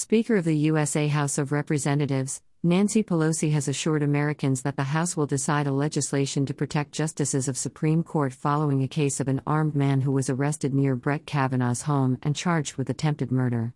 [0.00, 5.14] Speaker of the USA House of Representatives, Nancy Pelosi has assured Americans that the House
[5.14, 9.42] will decide a legislation to protect justices of Supreme Court following a case of an
[9.46, 13.74] armed man who was arrested near Brett Kavanaugh's home and charged with attempted murder.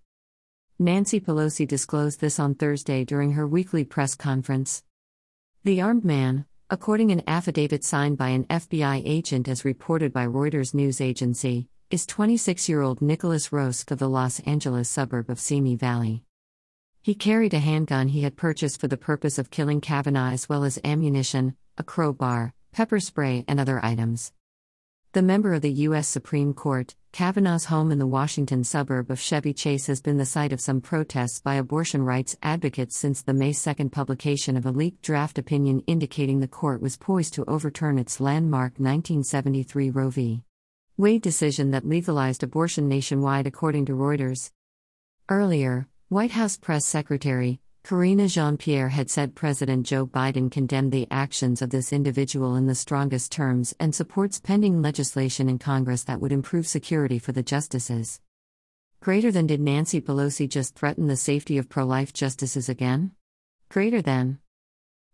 [0.79, 4.83] Nancy Pelosi disclosed this on Thursday during her weekly press conference.
[5.63, 10.73] The armed man, according an affidavit signed by an FBI agent as reported by Reuters
[10.73, 16.25] news agency, is 26-year-old Nicholas Rosk of the Los Angeles suburb of Simi Valley.
[17.03, 20.65] He carried a handgun he had purchased for the purpose of killing Kavanaugh as well
[20.65, 24.33] as ammunition, a crowbar, pepper spray, and other items.
[25.13, 26.09] The member of the U.S.
[26.09, 30.53] Supreme Court, Kavanaugh's home in the Washington suburb of Chevy Chase has been the site
[30.53, 35.03] of some protests by abortion rights advocates since the May 2 publication of a leaked
[35.03, 40.43] draft opinion indicating the court was poised to overturn its landmark 1973 Roe v.
[40.97, 44.53] Wade decision that legalized abortion nationwide, according to Reuters.
[45.29, 51.09] Earlier, White House Press Secretary Karina Jean Pierre had said President Joe Biden condemned the
[51.11, 56.21] actions of this individual in the strongest terms and supports pending legislation in Congress that
[56.21, 58.21] would improve security for the justices.
[59.01, 63.11] Greater than did Nancy Pelosi just threaten the safety of pro life justices again?
[63.69, 64.39] Greater than.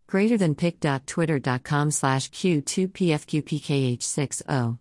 [0.05, 4.77] Greater than pic.twitter.com slash Q2PFQPKH60.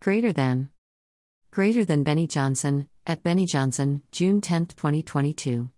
[0.00, 0.70] Greater than.
[1.50, 5.70] Greater than Benny Johnson, at Benny Johnson, June 10, 2022.